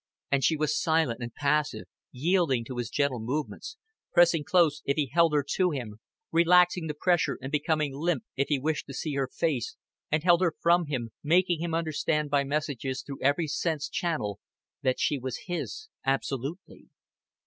And 0.31 0.43
she 0.43 0.55
was 0.57 0.81
silent 0.81 1.19
and 1.21 1.31
passive, 1.31 1.85
yielding 2.11 2.65
to 2.65 2.77
his 2.77 2.89
gentle 2.89 3.19
movements, 3.19 3.77
pressing 4.11 4.43
close 4.43 4.81
if 4.83 4.95
he 4.95 5.05
held 5.13 5.31
her 5.31 5.45
to 5.57 5.69
him, 5.69 5.99
relaxing 6.31 6.87
the 6.87 6.95
pressure 6.95 7.37
and 7.39 7.51
becoming 7.51 7.93
limp 7.93 8.23
if 8.35 8.47
he 8.47 8.57
wished 8.57 8.87
to 8.87 8.95
see 8.95 9.13
her 9.13 9.29
face 9.31 9.75
and 10.11 10.23
held 10.23 10.41
her 10.41 10.55
from 10.59 10.87
him, 10.87 11.11
making 11.23 11.61
him 11.61 11.75
understand 11.75 12.31
by 12.31 12.43
messages 12.43 13.03
through 13.03 13.21
every 13.21 13.45
sense 13.45 13.87
channel 13.87 14.39
that 14.81 14.99
she 14.99 15.19
was 15.19 15.41
his 15.45 15.89
absolutely. 16.03 16.87